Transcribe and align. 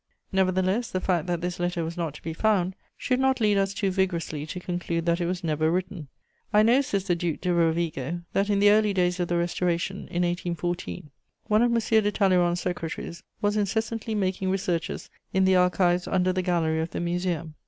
Nevertheless, 0.31 0.89
the 0.89 0.99
fact 0.99 1.27
that 1.27 1.41
this 1.41 1.59
letter 1.59 1.83
was 1.83 1.95
not 1.95 2.15
to 2.15 2.23
be 2.23 2.33
found 2.33 2.73
should 2.97 3.19
not 3.19 3.39
lead 3.39 3.55
us 3.55 3.71
too 3.71 3.91
vigorously 3.91 4.47
to 4.47 4.59
conclude 4.59 5.05
that 5.05 5.21
it 5.21 5.27
was 5.27 5.43
never 5.43 5.69
written: 5.69 6.07
"I 6.51 6.63
know," 6.63 6.81
says 6.81 7.03
the 7.03 7.15
Duc 7.15 7.39
de 7.41 7.53
Rovigo, 7.53 8.21
"that 8.33 8.49
in 8.49 8.57
the 8.57 8.71
early 8.71 8.93
days 8.95 9.19
of 9.19 9.27
the 9.27 9.37
Restoration, 9.37 10.07
in 10.07 10.23
1814, 10.23 11.11
one 11.45 11.61
of 11.61 11.71
M. 11.71 11.77
de 11.77 12.11
Talleyrand's 12.11 12.61
secretaries 12.61 13.21
was 13.43 13.55
incessantly 13.55 14.15
making 14.15 14.49
researches 14.49 15.11
in 15.33 15.45
the 15.45 15.55
archives 15.55 16.07
under 16.07 16.33
the 16.33 16.41
gallery 16.41 16.81
of 16.81 16.89
the 16.89 16.99
Museum. 16.99 17.53